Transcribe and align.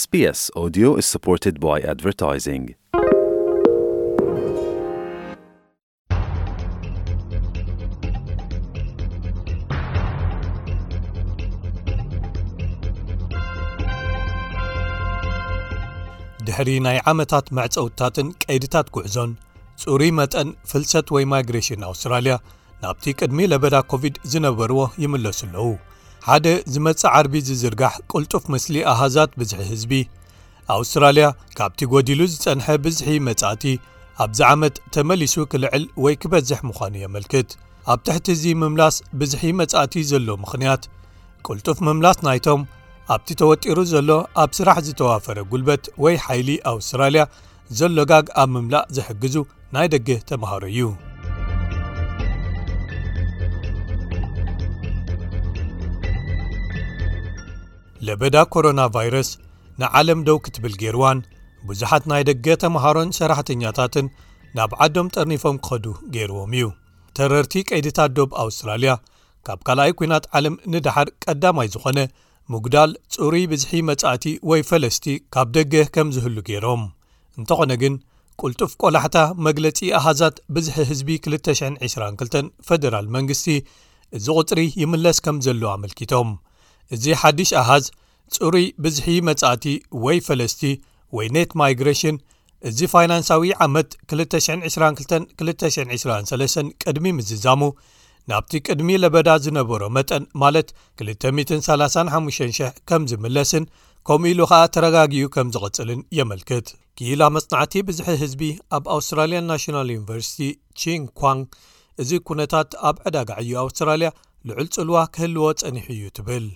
ስpስ 0.00 0.40
ኦድ 0.60 0.76
እስ 1.00 1.06
ስፖርትድ 1.14 1.56
ኣድቨርታይዝንግ 1.90 2.64
ድሕሪ 16.46 16.74
ናይ 16.86 17.00
ዓመታት 17.10 17.48
መዕፀውታትን 17.58 18.30
ቀይድታት 18.42 18.90
ጕዕዞን 18.96 19.32
ጹሩ 19.84 20.00
መጠን 20.20 20.50
ፍልሰት 20.72 21.06
ወይ 21.16 21.26
ማይግሬሽን 21.34 21.88
ኣውስትራልያ 21.92 22.36
ናብቲ 22.84 23.06
ቅድሚ 23.20 23.40
ለበዳ 23.52 23.78
ኮቪድ 23.92 24.14
ዝነበርዎ 24.34 24.82
ይምለሱ 25.04 25.40
ኣለዉ 25.48 25.64
ሓደ 26.28 26.46
ዝመፅእ 26.72 27.12
ዓርቢ 27.18 27.34
ዝዝርጋሕ 27.48 27.94
ቅልጡፍ 28.12 28.42
ምስሊ 28.54 28.74
ኣሃዛት 28.92 29.30
ብዝሒ 29.40 29.60
ህዝቢ 29.70 29.92
ኣውስትራልያ 30.74 31.26
ካብቲ 31.58 31.80
ጐዲሉ 31.92 32.20
ዝፀንሐ 32.32 32.66
ብዝሒ 32.84 33.08
መጻእቲ 33.28 33.64
ኣብዚ 34.24 34.40
ዓመት 34.50 34.74
ተመሊሱ 34.94 35.34
ክልዕል 35.52 35.84
ወይ 36.04 36.14
ክበዝሕ 36.22 36.58
ምዃኑ 36.68 36.94
የመልክት 37.04 37.50
ኣብ 37.92 38.00
ትሕቲ 38.08 38.26
እዚ 38.36 38.44
ምምላስ 38.62 38.96
ብዝሒ 39.20 39.42
መጻእቲ 39.60 39.94
ዘሎ 40.12 40.28
ምኽንያት 40.44 40.82
ቅልጡፍ 41.48 41.78
ምምላስ 41.88 42.18
ናይቶም 42.28 42.62
ኣብቲ 43.16 43.28
ተወጢሩ 43.42 43.78
ዘሎ 43.94 44.10
ኣብ 44.42 44.50
ስራሕ 44.58 44.76
ዝተዋፈረ 44.88 45.38
ጉልበት 45.52 45.84
ወይ 46.04 46.16
ሓይሊ 46.26 46.50
ኣውስትራልያ 46.74 47.24
ዘሎ 47.80 47.96
ጋግ 48.12 48.26
ኣብ 48.42 48.50
ምምላእ 48.56 48.86
ዘሕግዙ 48.98 49.36
ናይ 49.76 49.88
ደገ 49.96 50.08
ተምሃሮ 50.30 50.62
እዩ 50.74 50.82
ለበዳ 58.08 58.36
ኮሮና 58.54 58.80
ቫይረስ 58.96 59.28
ንዓለም 59.80 60.20
ደው 60.28 60.38
ክትብል 60.44 60.74
ጌይርዋን 60.82 61.18
ብዙሓት 61.68 62.04
ናይ 62.10 62.22
ደገ 62.28 62.46
ተምሃሮን 62.62 63.10
ሰራሕተኛታትን 63.18 64.06
ናብ 64.58 64.70
ዓዶም 64.84 65.08
ጠርኒፎም 65.14 65.56
ኪኸዱ 65.66 65.84
ገይርዎም 66.14 66.52
እዩ 66.58 66.66
ተረርቲ 67.18 67.52
ቀይድታት 67.70 68.10
ዶብ 68.18 68.30
ኣውስትራልያ 68.44 68.92
ካብ 69.46 69.60
ካልኣይ 69.66 69.92
ኲናት 69.98 70.24
ዓለም 70.38 70.54
ንዳሓር 70.74 71.08
ቀዳማይ 71.24 71.68
ዝዀነ 71.74 71.98
ምጉዳል 72.52 72.90
ጹሩይ 73.14 73.44
ብዝሒ 73.52 73.70
መጻእቲ 73.90 74.24
ወይ 74.50 74.60
ፈለስቲ 74.70 75.04
ካብ 75.34 75.48
ደገ 75.56 75.74
ከም 75.94 76.08
ዚህሉ 76.16 76.36
ገይሮም 76.48 76.82
እንተዀነ 77.40 77.72
ግን 77.82 77.94
ቅልጡፍ 78.42 78.70
ቈላሕታ 78.82 79.18
መግለጺ 79.46 79.78
ኣሃዛት 79.98 80.36
ብዝሒ 80.56 80.76
ህዝቢ 80.90 81.08
222 81.32 82.38
ፈደራል 82.68 83.08
መንግስቲ 83.16 83.46
እዚ 84.18 84.26
ቝጽሪ 84.38 84.60
ይምለስ 84.82 85.18
ከም 85.26 85.36
ዘለዉ 85.46 85.64
ኣመልኪቶም 85.76 86.30
እዚ 86.94 87.04
ሓድሽ 87.20 87.50
ኣሃዝ 87.62 87.84
ፅሩይ 88.34 88.66
ብዝሒ 88.84 89.06
መጻእቲ 89.28 89.64
ወይ 90.04 90.18
ፈለስቲ 90.26 90.62
ወይ 91.16 91.26
ኔት 91.36 91.50
ማይግሬሽን 91.60 92.16
እዚ 92.68 92.78
ፋይናንሳዊ 92.92 93.50
ዓመት 93.66 93.90
222 94.12 95.44
223 95.44 96.84
ቅድሚ 96.84 97.10
ምዝዛሙ 97.18 97.62
ናብቲ 98.30 98.52
ቅድሚ 98.66 98.88
ለበዳ 99.02 99.28
ዝነበሮ 99.44 99.82
መጠን 99.96 100.24
ማለት 100.42 100.68
235,000 101.02 102.82
ከም 102.90 103.04
ዝምለስን 103.10 103.64
ከምኡ 104.08 104.28
ኢሉ 104.32 104.40
ኸኣ 104.50 104.60
ተረጋጊኡ 104.76 105.30
ከም 105.34 105.48
ዝቕጽልን 105.56 106.00
የመልክት 106.18 106.68
ኪላ 107.00 107.22
መጽናዕቲ 107.36 107.72
ብዙሒ 107.88 108.08
ህዝቢ 108.22 108.42
ኣብ 108.76 108.84
ኣውስትራልያን 108.96 109.48
ናሽናል 109.50 109.90
ዩኒቨርሲቲ 109.98 110.48
ቺንኳን 110.82 111.40
እዚ 112.04 112.10
ኵነታት 112.30 112.70
ኣብ 112.90 112.98
ዕዳጋዕዩ 113.10 113.52
ኣውስትራልያ 113.66 114.10
ልዕልጽልዋ 114.50 114.98
ክህልዎ 115.16 115.48
ጸኒሕ 115.62 115.86
እዩ 115.96 116.02
ትብል 116.18 116.46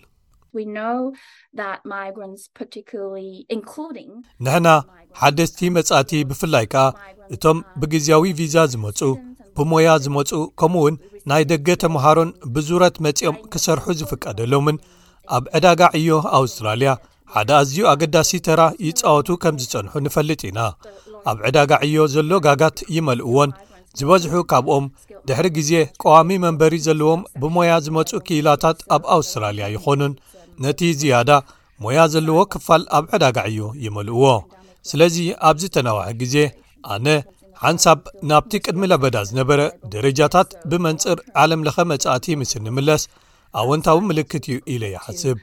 ንሕና 4.47 4.69
ሓደስቲ 5.21 5.59
uh, 5.69 5.73
መጻእቲ 5.77 6.11
ብፍላይ 6.31 6.67
ከኣ 6.73 6.87
uh, 6.89 6.95
እቶም 7.35 7.59
uh, 7.63 7.67
ብግዜያዊ 7.81 8.25
ቪዛ 8.41 8.57
ዝመፁ 8.73 9.01
ብሞያ 9.59 9.89
ዝመፁ 10.05 10.31
ከምኡ 10.61 10.81
እውን 10.83 10.95
ናይ 11.31 11.43
ደገ 11.51 11.67
ተምሃሮን 11.83 12.31
ብዙረት 12.55 12.97
መጺኦም 13.07 13.37
ክሰርሑ 13.53 13.87
ዝፍቀደሎምን 14.01 14.79
ኣብ 15.37 15.45
ዕዳጋ 15.59 15.83
ዕዮ 15.99 16.11
ኣውስትራልያ 16.39 16.93
ሓደ 17.35 17.51
ኣዝዩ 17.61 17.79
ኣገዳሲ 17.93 18.31
ተራ 18.47 18.61
ይፃወቱ 18.87 19.29
ከም 19.43 19.55
ዝፀንሑ 19.63 19.93
ንፈልጥ 20.07 20.41
ኢና 20.51 20.61
ኣብ 21.31 21.39
ዕዳጋ 21.49 21.71
ዕዮ 21.87 21.99
ዘሎ 22.15 22.31
ጋጋት 22.47 22.79
ይመልእዎን 22.97 23.53
ዝበዝሑ 23.99 24.33
ካብኦም 24.51 24.87
ድሕሪ 25.29 25.47
ግዜ 25.57 25.73
ቀዋሚ 26.03 26.29
መንበሪ 26.45 26.75
ዘለዎም 26.87 27.21
ብሞያ 27.43 27.73
ዝመፁ 27.87 28.11
ክኢላታት 28.27 28.79
ኣብ 28.95 29.03
ኣውስትራልያ 29.17 29.67
ይኾኑን 29.75 30.15
ነቲ 30.65 30.81
ዝያዳ 31.01 31.31
ሞያ 31.85 32.01
ዘለዎ 32.15 32.37
ክፋል 32.53 32.83
ኣብ 32.99 33.05
ዕዳጋዕ 33.17 33.47
ዩ 33.59 33.69
ይመልእዎ 33.85 34.25
ስለዚ 34.91 35.17
ኣብዚ 35.51 35.63
ተነዋሐ 35.77 36.09
ግዜ 36.23 36.37
ኣነ 36.95 37.07
ሓንሳብ 37.65 37.99
ናብቲ 38.31 38.53
ቅድሚ 38.67 38.83
ለበዳ 38.93 39.17
ዝነበረ 39.29 39.61
ደረጃታት 39.93 40.49
ብመንፅር 40.71 41.19
ዓለም 41.43 41.61
ለኸ 41.67 41.77
መጻእቲ 41.93 42.27
ምስ 42.41 42.51
እንምለስ 42.59 43.03
ኣወንታዊ 43.61 43.99
ምልክት 44.11 44.45
እዩ 44.51 44.57
ኢለ 44.75 44.85
ይሓስብ 44.95 45.37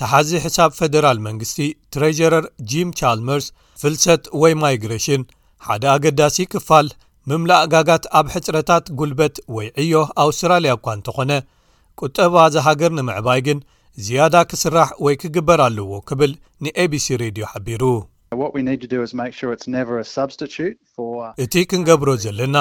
ተሓዚ 0.00 0.30
ሕሳብ 0.44 0.70
ፈደራል 0.80 1.18
መንግስቲ 1.28 1.58
ትረጀረር 1.92 2.44
ጂም 2.72 2.90
ቻልመርስ 3.00 3.46
ፍልሰት 3.80 4.22
ወይ 4.42 4.54
ማይግሬሽን 4.62 5.22
ሓደ 5.66 5.84
ኣገዳሲ 5.94 6.36
ክፋል 6.52 6.86
ምምላእ 7.30 7.64
ጋጋት 7.72 8.04
ኣብ 8.18 8.26
ሕፅረታት 8.34 8.84
ጉልበት 8.98 9.34
ወይ 9.56 9.66
ዕዮ 9.82 9.94
ኣውስትራልያ 10.22 10.70
እኳ 10.76 10.86
እንተኾነ 10.98 11.30
ቁጠባ 12.00 12.34
ዝሃገር 12.54 12.90
ንምዕባይ 12.98 13.40
ግን 13.46 13.58
ዝያዳ 14.04 14.34
ክስራሕ 14.50 14.88
ወይ 15.04 15.14
ክግበር 15.22 15.60
ኣለዎ 15.66 15.92
ክብል 16.08 16.32
ንኤbሲ 16.66 17.06
ሬድዮ 17.22 17.44
ሓቢሩ 17.52 17.82
እቲ 21.44 21.54
ክንገብሮ 21.70 22.10
ዘለና 22.24 22.56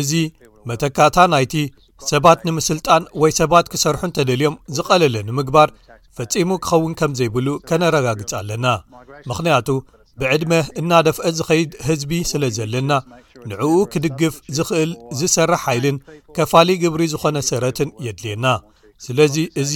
እዚ 0.00 0.12
መተካእታ 0.70 1.18
ናይቲ 1.34 1.54
ሰባት 2.12 2.40
ንምስልጣን 2.48 3.02
ወይ 3.22 3.30
ሰባት 3.40 3.66
ክሰርሑ 3.72 4.02
እንተደልዮም 4.08 4.58
ዝቐለለ 4.78 5.16
ንምግባር 5.28 5.68
ፈጺሙ 6.18 6.50
ክኸውን 6.64 6.92
ከም 7.00 7.12
ዘይብሉ 7.20 7.48
ከነረጋግፅ 7.70 8.32
ኣለና 8.40 8.66
ምኽንያቱ 9.30 9.68
ብዕድመ 10.20 10.52
እናደፍአ 10.80 11.26
ዝኸይድ 11.38 11.72
ህዝቢ 11.88 12.10
ስለ 12.30 12.42
ዘለና 12.56 12.92
ንዕኡ 13.50 13.74
ክድግፍ 13.92 14.34
ዝኽእል 14.56 14.90
ዝሰርሕ 15.18 15.60
ሓይልን 15.64 15.98
ከፋሊ 16.36 16.68
ግብሪ 16.82 17.02
ዝኾነ 17.12 17.36
ሰረትን 17.50 17.90
የድልየና 18.06 18.46
ስለዚ 19.04 19.36
እዚ 19.62 19.74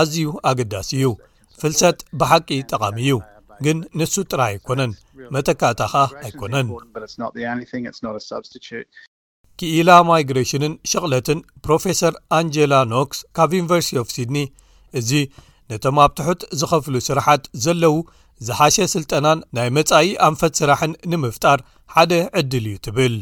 ኣዝዩ 0.00 0.24
ኣገዳሲ 0.50 0.90
እዩ 0.98 1.10
ፍልሰጥ 1.60 1.98
ብሓቂ 2.20 2.48
ጠቓሚ 2.70 2.98
እዩ 3.06 3.18
ግን 3.64 3.78
ንሱ 3.98 4.14
ጥራይ 4.30 4.52
ኣይኮነን 4.56 4.92
መተካእታ 5.34 5.80
ኸ 5.92 6.02
ኣይኮነን 6.26 6.66
ኪኢላ 9.58 9.90
ማይግሬሽንን 10.08 10.72
ሸቕለትን 10.90 11.40
ፕሮፌሰር 11.64 12.14
ኣንጀላ 12.38 12.74
ኖክስ 12.92 13.18
ካብ 13.38 13.50
ዩኒቨርሲቲ 13.60 13.98
ኦፍ 14.02 14.08
ሲድኒ 14.16 14.38
እዚ 14.98 15.10
ነቶም 15.72 15.98
ኣብ 16.04 16.10
ትሑት 16.18 16.40
ዝኸፍሉ 16.60 16.94
ስራሓት 17.08 17.44
ዘለው 17.64 17.94
ዝሓሸ 18.46 18.76
ስልጠናን 18.94 19.38
ናይ 19.56 19.68
መጻኢ 19.76 20.08
ኣንፈት 20.28 20.52
ስራሕን 20.60 20.92
ንምፍጣር 21.12 21.58
ሓደ 21.94 22.12
ዕድል 22.40 22.64
እዩ 22.70 22.76
ትብል 22.86 23.16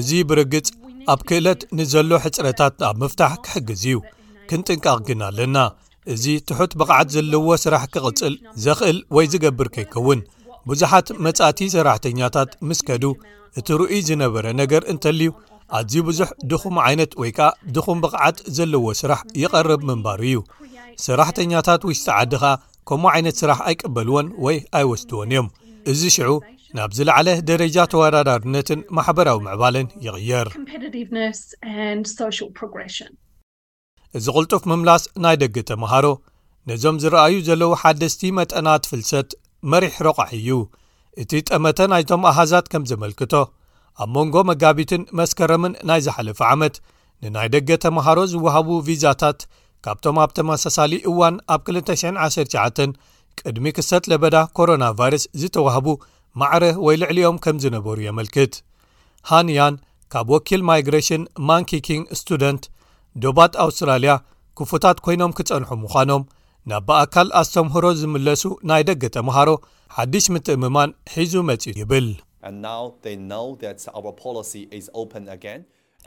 እዚ 0.00 0.10
ብርግጽ 0.30 0.68
ኣብ 1.14 1.20
ክእለት 1.28 1.60
ንዘሎ 1.78 2.10
ሕፅረታት 2.24 2.80
ኣብ 2.88 2.96
ምፍታሕ 3.02 3.34
ክሕግዝ 3.44 3.84
እዩ 3.90 3.98
ክንጥንቃቕ 4.50 4.98
ግን 5.08 5.20
ኣለና 5.28 5.56
እዚ 6.12 6.24
ትሑት 6.48 6.72
ብቕዓት 6.80 7.08
ዘለዎ 7.14 7.48
ስራሕ 7.64 7.82
ክቕፅል 7.94 8.34
ዘኽእል 8.64 8.98
ወይ 9.16 9.26
ዝገብር 9.32 9.68
ከይከውን 9.74 10.20
ብዙሓት 10.70 11.08
መጻእቲ 11.26 11.60
ሰራሕተኛታት 11.74 12.50
ምስ 12.68 12.80
ከዱ 12.88 13.04
እቲ 13.60 13.68
ርኡይ 13.80 14.00
ዝነበረ 14.08 14.46
ነገር 14.60 14.82
እንተልዩ 14.92 15.28
ኣዝ 15.78 15.92
ብዙሕ 16.08 16.28
ድኹም 16.50 16.76
ዓይነት 16.86 17.12
ወይ 17.20 17.30
ከዓ 17.36 17.48
ድኹም 17.74 17.98
ብቕዓት 18.04 18.38
ዘለዎ 18.58 18.86
ስራሕ 19.00 19.20
ይቐርብ 19.42 19.82
ምንባር 19.90 20.22
እዩ 20.28 20.36
ሰራሕተኛታት 21.06 21.82
ውሽጢ 21.88 22.06
ዓድኻ 22.18 22.44
ከምኡ 22.88 23.08
ዓይነት 23.14 23.36
ስራሕ 23.42 23.58
ኣይቀበልዎን 23.70 24.26
ወይ 24.44 24.56
ኣይወስድዎን 24.78 25.30
እዮም 25.32 25.48
እዚ 25.90 26.00
ሽዑ 26.16 26.30
ናብዝለዓለ 26.78 27.28
ደረጃ 27.50 27.76
ተወዳዳርነትን 27.92 28.80
ማሕበራዊ 28.96 29.38
ምዕባልን 29.46 29.88
ይቕየር 30.06 30.48
እዚ 34.18 34.26
ቕልጡፍ 34.36 34.62
ምምላስ 34.72 35.02
ናይ 35.24 35.36
ደገ 35.42 35.56
ተመሃሮ 35.70 36.06
ነዞም 36.68 36.96
ዝረኣዩ 37.02 37.34
ዘለው 37.48 37.70
ሓደስቲ 37.82 38.22
መጠናት 38.38 38.84
ፍልሰት 38.90 39.30
መሪሕ 39.72 39.94
ረቋሒ 40.06 40.32
እዩ 40.40 40.50
እቲ 41.22 41.30
ጠመተ 41.50 41.78
ናይቶም 41.92 42.22
ኣሃዛት 42.30 42.66
ከም 42.72 42.82
ዘመልክቶ 42.90 43.32
ኣብ 44.02 44.08
መንጎ 44.16 44.34
መጋቢትን 44.50 45.02
መስከረምን 45.20 45.72
ናይ 45.88 46.00
ዝሓለፈ 46.06 46.40
ዓመት 46.54 46.74
ንናይ 47.24 47.48
ደገ 47.54 47.68
ተመሃሮ 47.84 48.18
ዝዋሃቡ 48.32 48.68
ቪዛታት 48.88 49.38
ካብቶም 49.84 50.16
ኣብ 50.22 50.30
ተመሳሳሊ 50.38 50.92
እዋን 51.10 51.36
ኣብ 51.54 51.60
219 51.68 52.98
ቅድሚ 53.40 53.66
ክሰት 53.76 54.04
ለበዳ 54.10 54.36
ኮሮና 54.56 54.84
ቫይርስ 54.98 55.24
ዝተዋህቡ 55.40 55.86
ማዕርህ 56.40 56.76
ወይ 56.86 56.96
ልዕሊዮም 57.02 57.36
ከም 57.44 57.56
ዝነበሩ 57.62 57.96
የመልክት 58.06 58.54
ሃንያን 59.30 59.74
ካብ 60.14 60.28
ወኪል 60.34 60.62
ማይግሬሽን 60.70 61.22
ማንኪኪንግ 61.50 62.02
ስቱደንት 62.20 62.62
ዶባት 63.24 63.54
ኣውስትራልያ 63.64 64.12
ክፉታት 64.60 64.98
ኰይኖም 65.08 65.34
ኪጸንሑ 65.40 65.68
ምዃኖም 65.82 66.22
ናብ 66.70 66.82
ብኣካል 66.88 67.28
ኣስተምህሮ 67.42 67.86
ዚምለሱ 68.00 68.42
ናይ 68.70 68.82
ደገ 68.88 69.02
ተምሃሮ 69.16 69.48
ሓድሽ 69.98 70.24
ምትእምማን 70.34 70.90
ሒዙ 71.16 71.32
መጺኡ 71.50 71.74
ይብል 71.82 72.06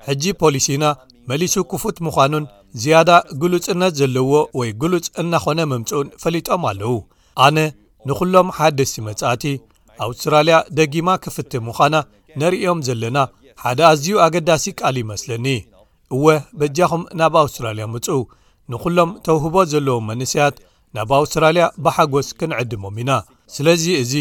ሕጂ 0.07 0.23
ፖሊሲና 0.41 0.83
መሊሱ 1.29 1.55
ክፉት 1.71 1.97
ምዃኑን 2.05 2.45
ዝያዳ 2.83 3.09
ግሉፅነት 3.41 3.93
ዘለዎ 3.99 4.31
ወይ 4.59 4.69
ግሉፅ 4.81 5.05
እናኾነ 5.21 5.59
መምፅኡን 5.73 6.07
ፈሊጦም 6.21 6.63
ኣለዉ 6.69 6.91
ኣነ 7.45 7.57
ንኹሎም 8.07 8.47
ሓደሲቲ 8.57 8.97
መጻእቲ 9.07 9.43
ኣውስትራልያ 10.05 10.57
ደጊማ 10.77 11.09
ክፍት 11.25 11.51
ምዃና 11.67 11.95
ነርእዮም 12.41 12.79
ዘለና 12.87 13.17
ሓደ 13.63 13.79
ኣዝዩ 13.91 14.09
ኣገዳሲ 14.25 14.65
ቃል 14.79 14.95
ይመስለኒ 15.03 15.45
እወ 16.15 16.25
በጃኹም 16.59 17.03
ናብ 17.19 17.33
ኣውስትራልያ 17.43 17.85
ምፁ 17.95 18.07
ንኹሎም 18.71 19.09
ተውህቦ 19.27 19.55
ዘለዎ 19.73 19.95
መንስያት 20.09 20.55
ናብ 20.97 21.11
ኣውስትራልያ 21.21 21.63
ብሓጐስ 21.85 22.27
ክንዕድሞም 22.39 22.97
ኢና 23.03 23.11
ስለዚ 23.55 23.85
እዚ 24.03 24.13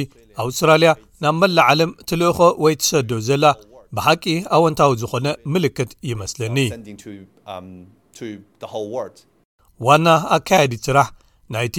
ኣውስትራልያ 0.45 0.91
ናብ 1.25 1.37
መላ 1.43 1.59
ዓለም 1.73 1.91
ትልእኾ 2.11 2.39
ወይ 2.65 2.75
ትሰዶ 2.81 3.11
ዘላ 3.29 3.45
ብሓቂ 3.97 4.25
ኣወንታዊ 4.57 4.93
ዝኾነ 5.01 5.27
ምልክት 5.55 5.91
ይመስለኒ 6.11 6.57
um, 7.55 7.67
ዋና 9.87 10.07
ኣካየዲት 10.37 10.83
ስራሕ 10.89 11.09
ናይቲ 11.55 11.77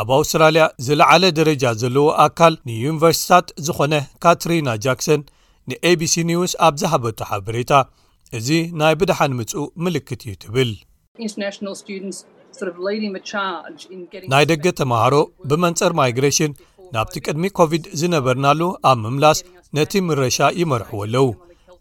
ኣብ 0.00 0.08
ኣውስትራልያ 0.16 0.64
ዝለዓለ 0.86 1.24
ደረጃ 1.38 1.64
ዘለዎ 1.82 2.06
ኣካል 2.26 2.54
ንዩኒቨርሲቲታት 2.70 3.46
ዝኾነ 3.66 3.94
ካትሪና 4.24 4.68
ጃክሰን 4.86 5.22
ንabሲ 5.70 6.14
ኒውስ 6.30 6.52
ኣብ 6.68 6.74
ዝሓበቱ 6.82 7.18
ሓበሬታ 7.30 7.72
እዚ 8.38 8.48
ናይ 8.80 8.94
ብድሓን 9.00 9.34
ምጽኡ 9.42 9.62
ምልክት 9.84 10.22
እዩ 10.28 10.32
ትብል 10.42 10.70
ናይ 14.34 14.44
ደገ 14.52 14.64
ተምሃሮ 14.82 15.14
ብመንፀር 15.50 15.94
ማይግሬሽን 16.02 16.56
ናብቲ 16.96 17.14
ቅድሚ 17.26 17.44
ኮቪድ 17.60 17.84
ዝነበርናሉ 18.02 18.60
ኣብ 18.90 18.98
ምምላስ 19.06 19.38
ነቲ 19.78 19.92
ምረሻ 20.08 20.38
ይመርሕዎ 20.60 21.00
ኣለው 21.06 21.28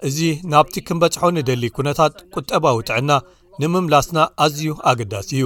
እዚ 0.08 0.20
ናብቲ 0.52 0.74
ክንበጽሖ 0.88 1.22
ንደሊ 1.38 1.64
ኩነታት 1.78 2.14
ቁጠባዊ 2.38 2.78
ጥዕና 2.90 3.12
ንምምላስና 3.62 4.18
ኣዝዩ 4.44 4.68
ኣገዳሲ 4.90 5.30
እዩ 5.38 5.46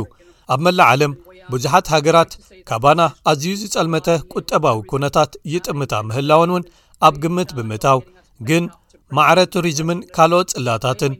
ኣብ 0.54 0.60
መላዓለም 0.66 1.14
ብዙሓት 1.52 1.88
ሃገራት 1.94 2.32
ካባና 2.70 3.02
ኣዝዩ 3.32 3.54
ዝጸልመተ 3.62 4.08
ቁጠባዊ 4.36 4.78
ኩነታት 4.92 5.32
ይጥምታ 5.54 5.94
ምህላውን 6.10 6.52
እውን 6.54 6.64
ኣብ 7.08 7.16
ግምት 7.24 7.50
ብምእታው 7.58 8.00
ግን 8.50 8.64
ማዕረ 9.18 9.40
ቱሪዝምን 9.56 10.00
ካልኦት 10.16 10.50
ፅላታትን 10.60 11.14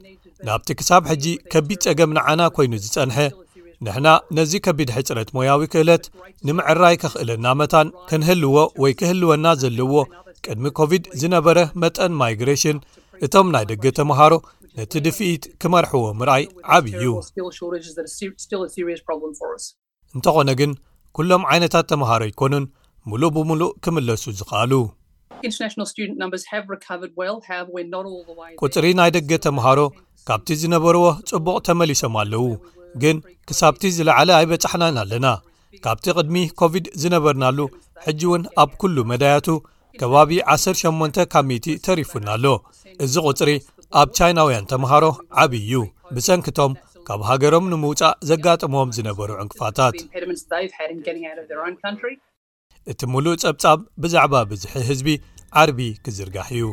ናብቲ 0.46 0.68
ክሳብ 0.78 1.02
ሕጂ 1.10 1.26
ከቢድ 1.52 1.80
ፀገም 1.88 2.10
ንዓና 2.16 2.40
ኮይኑ 2.56 2.72
ዝፀንሐ 2.84 3.18
ንሕና 3.86 4.08
ነዚ 4.36 4.52
ከቢድ 4.66 4.90
ሕፅረት 4.96 5.28
ሞያዊ 5.36 5.62
ክእለት 5.72 6.04
ንምዕራይ 6.48 6.96
ከኽእለና 7.02 7.46
መታን 7.60 7.88
ክንህልዎ 8.10 8.54
ወይ 8.82 8.92
ክህልወና 9.00 9.46
ዘለዎ 9.62 9.92
ቅድሚ 10.44 10.64
ኮቪድ 10.78 11.04
ዝነበረ 11.20 11.58
መጠን 11.82 12.12
ማይግሬሽን 12.20 12.78
እቶም 13.24 13.46
ናይ 13.54 13.64
ደገ 13.70 13.84
ተምሃሮ 13.98 14.32
ነቲ 14.78 14.92
ድፊኢት 15.06 15.44
ክመርሐዎ 15.62 16.04
ምርኣይ 16.20 16.42
ዓብ 16.76 16.84
እዩእንተኾነ 16.92 18.06
ግን 20.60 20.72
ኩሎም 21.16 21.42
ዓይነታት 21.52 21.86
ተምሃሮ 21.92 22.22
ይኮኑን 22.30 22.64
ሙሉእ 23.10 23.30
ብምሉእ 23.36 23.70
ክምለሱ 23.84 24.24
ዝኽኣሉቁፅሪ 24.38 25.24
ናይ 29.00 29.10
ደገ 29.16 29.30
ተምሃሮ 29.46 29.80
ካብቲ 30.28 30.48
ዝነበርዎ 30.62 31.04
ጽቡቕ 31.30 31.56
ተመሊሶም 31.68 32.14
ኣለዉ 32.22 32.44
ግን 33.02 33.16
ክሳብቲ 33.48 33.82
ዝለዓለ 33.96 34.28
ኣይበፃሕናን 34.40 34.96
ኣለና 35.02 35.26
ካብቲ 35.84 36.06
ቅድሚ 36.16 36.36
ኮቪድ 36.60 36.84
ዝነበርናሉ 37.04 37.58
ሕጂ 38.04 38.20
እውን 38.28 38.42
ኣብ 38.62 38.70
ኩሉ 38.82 38.96
መዳያቱ 39.10 39.46
ከባቢ 40.00 40.30
18 40.54 41.24
ካሚቲ 41.32 41.66
ተሪፉና 41.86 42.26
ኣሎ 42.36 42.46
እዚ 43.04 43.14
ቝፅሪ 43.28 43.50
ኣብ 44.00 44.08
ቻይናውያን 44.18 44.68
ተምሃሮ 44.72 45.04
ዓብይ 45.42 45.62
እዩ 45.66 45.72
ብሰንኪቶም 46.16 46.72
ካብ 47.08 47.20
ሃገሮም 47.28 47.68
ንምውፃእ 47.72 48.16
ዘጋጥሞም 48.30 48.92
ዝነበሩ 48.96 49.30
ዕንቅፋታት 49.44 49.94
እቲ 52.92 53.00
ሙሉእ 53.12 53.38
ጸብጻብ 53.44 53.78
ብዛዕባ 54.02 54.34
ብዙሒ 54.50 54.72
ህዝቢ 54.88 55.10
ዓርቢ 55.62 55.78
ክዝርጋሕ 56.04 56.50
እዩ 56.58 56.66